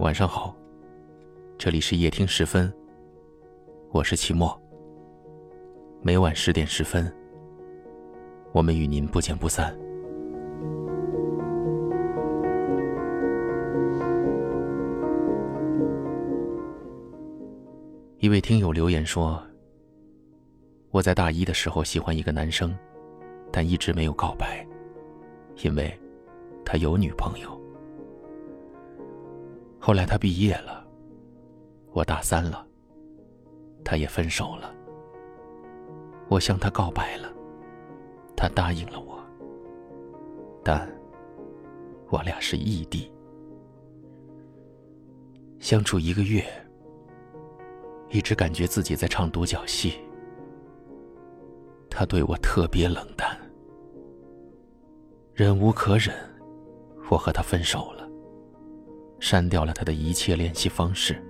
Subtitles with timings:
[0.00, 0.56] 晚上好，
[1.58, 2.72] 这里是夜听时分，
[3.90, 4.58] 我是齐墨。
[6.00, 7.14] 每晚十点十分，
[8.52, 9.78] 我们与您不见不散。
[18.20, 19.38] 一位听友留言说
[20.92, 22.74] ：“我在大一的时候喜欢一个男生，
[23.52, 24.66] 但一直没有告白，
[25.62, 25.92] 因为
[26.64, 27.59] 他有女朋友。
[29.80, 30.86] 后来他毕业了，
[31.92, 32.66] 我大三了，
[33.82, 34.74] 他也分手了。
[36.28, 37.32] 我向他告白了，
[38.36, 39.18] 他答应了我，
[40.62, 40.86] 但
[42.10, 43.10] 我俩是异地，
[45.58, 46.44] 相处一个月。”
[48.12, 49.94] 一直感觉自己在唱独角戏。
[51.88, 53.38] 他对我特别冷淡，
[55.32, 56.12] 忍无可忍，
[57.08, 58.09] 我和他分手了，
[59.20, 61.22] 删掉了他的一切联系方式。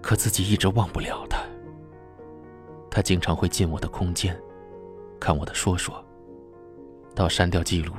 [0.00, 1.42] 可自己一直忘不了他。
[2.90, 4.34] 他经常会进我的空间，
[5.20, 6.02] 看我的说说，
[7.14, 7.92] 到删掉记录，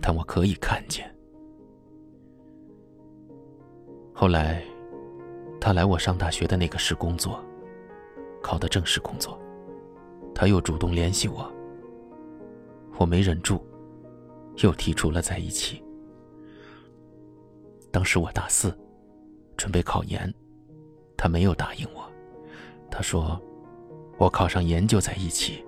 [0.00, 1.14] 但我可以看见。
[4.14, 4.62] 后来。
[5.62, 7.38] 他来我上大学的那个市工作，
[8.40, 9.38] 考的正式工作。
[10.34, 11.52] 他又主动联系我，
[12.96, 13.62] 我没忍住，
[14.62, 15.84] 又提出了在一起。
[17.90, 18.76] 当时我大四，
[19.56, 20.32] 准备考研，
[21.16, 22.04] 他没有答应我，
[22.90, 23.40] 他说
[24.18, 25.64] 我考上研就在一起。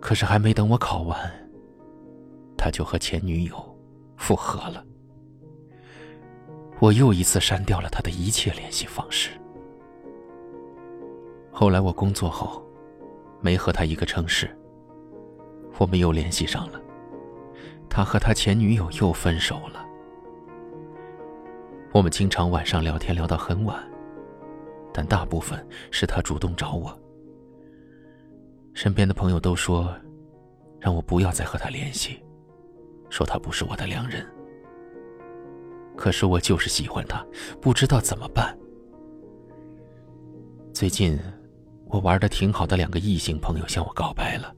[0.00, 1.18] 可是还没等我考完，
[2.58, 3.78] 他就和前女友
[4.16, 4.84] 复合了。
[6.80, 9.30] 我又一次删掉了他的一切联系方式。
[11.52, 12.62] 后来我工作后，
[13.40, 14.50] 没和他一个城市。
[15.78, 16.80] 我们又联系上了，
[17.88, 19.83] 他和他前女友又分手了。
[21.94, 23.80] 我们经常晚上聊天聊到很晚，
[24.92, 26.92] 但大部分是他主动找我。
[28.72, 29.94] 身边的朋友都说，
[30.80, 32.20] 让我不要再和他联系，
[33.10, 34.26] 说他不是我的良人。
[35.96, 37.24] 可是我就是喜欢他，
[37.60, 38.58] 不知道怎么办。
[40.72, 41.16] 最近，
[41.86, 44.52] 我玩的挺好的两个异性朋友向我告白了。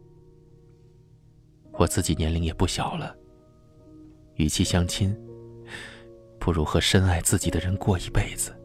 [1.72, 3.14] 我自己年龄也不小了，
[4.36, 5.14] 与其相亲，
[6.46, 8.56] 不如和深爱自己的人过一辈子。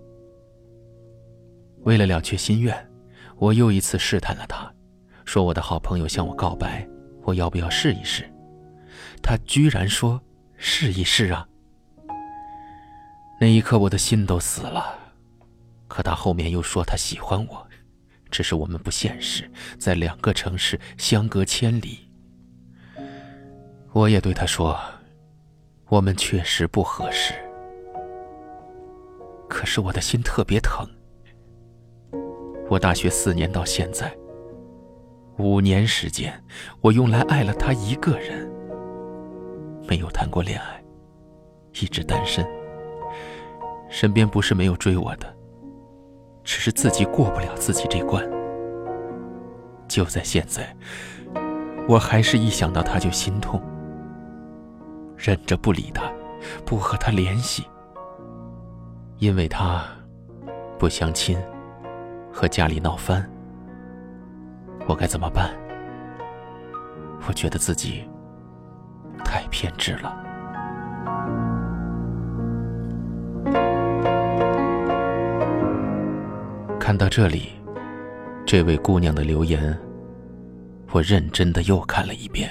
[1.79, 2.91] 为了了却心愿，
[3.37, 4.71] 我又一次试探了他，
[5.25, 6.87] 说我的好朋友向我告白，
[7.23, 8.31] 我要不要试一试？
[9.23, 10.21] 他居然说
[10.57, 11.47] ：“试一试啊！”
[13.41, 14.99] 那一刻，我的心都死了。
[15.87, 17.67] 可他后面又说他喜欢我，
[18.29, 19.49] 只是我们不现实，
[19.79, 22.11] 在两个城市相隔千里。
[23.91, 24.79] 我也对他说，
[25.87, 27.33] 我们确实不合适。
[29.61, 30.83] 可是我的心特别疼。
[32.67, 34.11] 我大学四年到现在，
[35.37, 36.33] 五年时间，
[36.81, 38.51] 我用来爱了他一个人，
[39.87, 40.83] 没有谈过恋爱，
[41.73, 42.43] 一直单身。
[43.87, 45.31] 身边不是没有追我的，
[46.43, 48.27] 只是自己过不了自己这关。
[49.87, 50.75] 就在现在，
[51.87, 53.61] 我还是一想到他就心痛，
[55.15, 56.11] 忍着不理他，
[56.65, 57.63] 不和他联系，
[59.21, 59.85] 因为他
[60.79, 61.37] 不相亲，
[62.33, 63.23] 和家里闹翻。
[64.87, 65.55] 我该怎么办？
[67.27, 68.03] 我觉得自己
[69.23, 70.17] 太偏执了。
[76.79, 77.49] 看到这里，
[78.43, 79.79] 这位姑娘的留言，
[80.91, 82.49] 我认真的又看了一遍。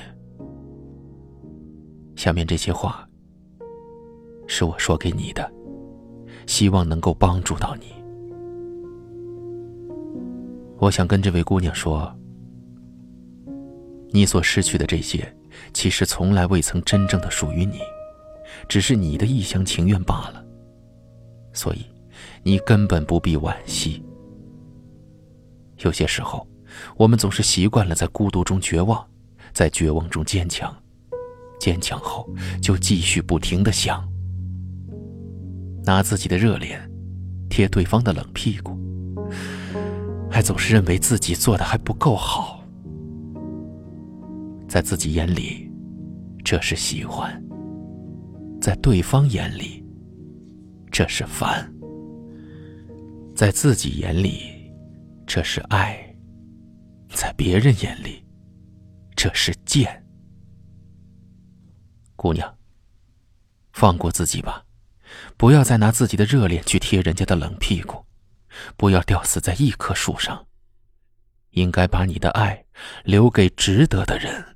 [2.15, 3.05] 下面这些话，
[4.47, 5.53] 是我说给你的，
[6.47, 7.87] 希望能够帮助到你。
[10.79, 12.11] 我想跟这位姑娘说，
[14.11, 15.31] 你所失去的这些，
[15.73, 17.81] 其实从来未曾真正的属于你，
[18.69, 20.45] 只是你的一厢情愿罢了。
[21.53, 21.85] 所以，
[22.43, 24.03] 你根本不必惋惜。
[25.81, 26.47] 有些时候，
[26.97, 29.07] 我们总是习惯了在孤独中绝望，
[29.53, 30.75] 在绝望中坚强，
[31.59, 32.29] 坚强后
[32.63, 34.10] 就继续不停的想，
[35.85, 36.81] 拿自己的热脸
[37.49, 38.79] 贴对方的冷屁股，
[40.31, 42.63] 还总是认为自己做的还不够好，
[44.69, 45.71] 在自己眼里，
[46.45, 47.31] 这是喜欢；
[48.61, 49.85] 在对方眼里，
[50.91, 51.65] 这是烦；
[53.35, 54.59] 在自己眼里。
[55.33, 55.97] 这是爱，
[57.15, 58.21] 在别人眼里，
[59.15, 60.05] 这是贱。
[62.17, 62.53] 姑娘，
[63.73, 64.65] 放过自己吧，
[65.37, 68.05] 不要再拿自己的热脸去贴人家的冷屁股，
[68.77, 70.47] 不要吊死在一棵树上。
[71.51, 72.65] 应该把你的爱
[73.05, 74.50] 留给值得的人。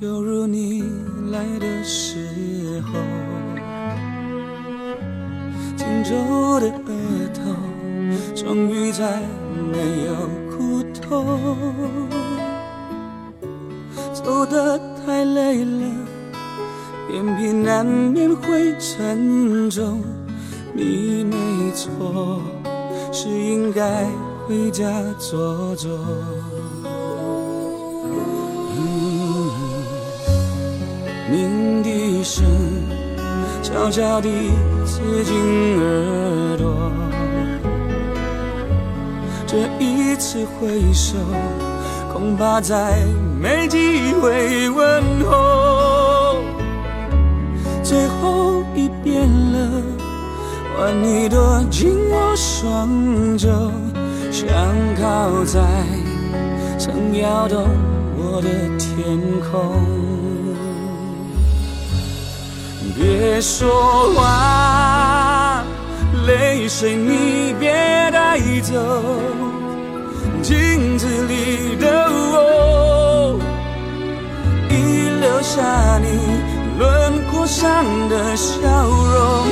[0.00, 0.82] 犹如你
[1.30, 2.98] 来的时候。
[5.76, 6.14] 紧皱
[6.60, 6.92] 的额
[7.34, 7.40] 头，
[8.34, 9.20] 终于再
[9.72, 10.14] 没有
[10.50, 11.38] 苦痛。
[14.12, 15.86] 走得太累了，
[17.12, 20.02] 眼皮难免会沉重。
[20.72, 21.36] 你没
[21.72, 22.40] 错，
[23.12, 24.06] 是应该
[24.46, 25.90] 回家坐坐。
[31.34, 32.44] 鸣笛声
[33.60, 34.28] 悄悄地
[34.86, 35.34] 刺进
[35.80, 36.92] 耳朵，
[39.44, 41.16] 这一次挥手，
[42.12, 43.02] 恐怕再
[43.40, 46.36] 没机会问候。
[47.82, 49.82] 最后一遍了，
[50.76, 53.48] 换你躲进我双肘，
[54.30, 54.46] 想
[54.94, 55.60] 靠在
[56.78, 57.66] 曾摇动
[58.16, 58.48] 我的
[58.78, 59.18] 天
[59.50, 59.82] 空。
[62.92, 65.62] 别说话，
[66.26, 67.72] 泪水你别
[68.12, 68.74] 带走。
[70.42, 73.38] 镜子里的我，
[74.68, 74.72] 已
[75.20, 76.06] 留下你
[76.78, 79.46] 轮廓上的笑容。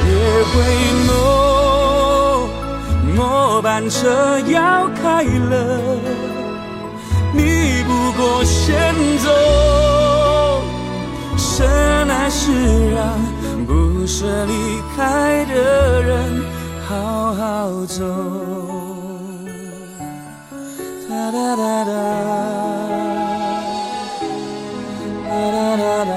[0.00, 0.06] 别
[0.50, 0.54] 回
[1.08, 1.10] 眸，
[3.14, 5.56] 末班车要开了，
[7.34, 9.87] 你不过先走。
[11.58, 11.66] 真
[12.08, 13.18] 爱是让
[13.66, 16.40] 不舍离开的人
[16.86, 18.04] 好好走。
[21.10, 21.92] 哒哒哒哒，
[25.28, 26.12] 哒哒哒哒，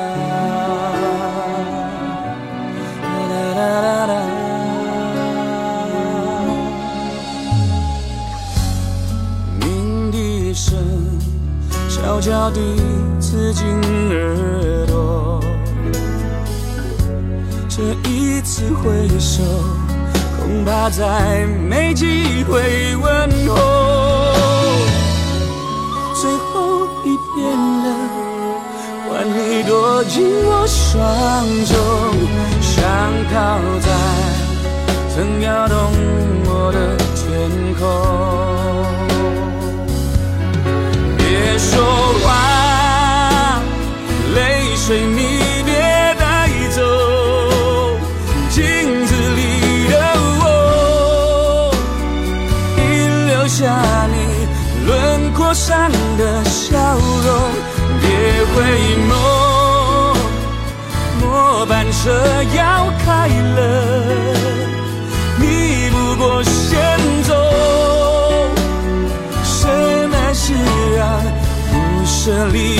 [3.11, 4.13] 哒哒哒哒。
[9.59, 10.77] 鸣笛声
[11.89, 12.59] 悄悄地
[13.31, 13.65] 刺进
[14.09, 15.39] 耳朵。
[17.69, 19.41] 这一次挥手，
[20.37, 23.55] 恐怕再没机会问候。
[26.13, 27.87] 最后一遍了，
[29.07, 31.01] 换你躲进我双
[31.65, 31.73] 手，
[32.59, 32.83] 想
[33.31, 33.87] 靠在
[35.15, 35.77] 曾摇动
[36.47, 37.49] 我的天
[37.79, 38.40] 空。
[55.63, 57.29] 上的笑容，
[58.01, 58.09] 别
[58.51, 58.55] 回
[59.07, 59.13] 眸，
[61.21, 62.01] 末班车
[62.55, 62.59] 要
[63.05, 63.59] 开了，
[65.37, 65.43] 你
[65.91, 67.29] 不过先走，
[69.43, 69.69] 深
[70.11, 70.55] 爱是
[70.97, 70.99] 让
[71.69, 71.73] 不
[72.07, 72.79] 舍离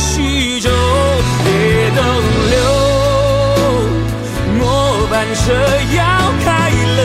[0.00, 0.70] 手叙旧，
[1.44, 2.00] 别逗
[2.50, 2.56] 留。
[4.58, 5.52] 末班车
[5.94, 5.98] 要
[6.42, 6.48] 开
[6.96, 7.00] 了，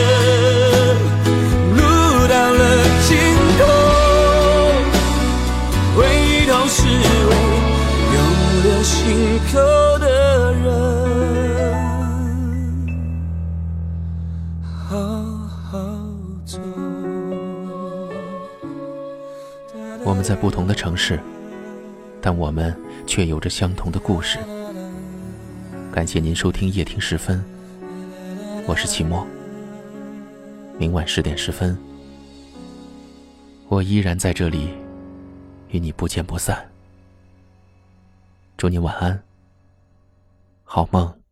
[1.76, 1.80] 路
[2.26, 2.60] 到了
[3.06, 3.08] 尽
[3.58, 3.60] 头，
[5.94, 5.98] 回
[6.46, 7.30] 头是为
[8.14, 8.16] 永
[8.64, 8.92] 留心
[9.52, 9.54] 口
[9.98, 10.04] 的
[10.54, 10.64] 人。
[20.02, 21.20] 我们在不同的城市，
[22.22, 22.74] 但我们
[23.06, 24.38] 却有着相同的故事。
[25.92, 27.42] 感谢您收听夜听时分，
[28.66, 29.26] 我是齐墨。
[30.78, 31.76] 明晚十点十分，
[33.68, 34.68] 我依然在这里，
[35.70, 36.68] 与你不见不散。
[38.58, 39.22] 祝你晚安，
[40.64, 41.25] 好梦。